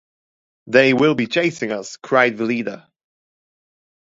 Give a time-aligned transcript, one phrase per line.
[0.65, 2.87] “They will be chasing us,” cried the leader.